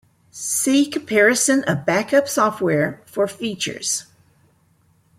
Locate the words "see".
0.31-0.87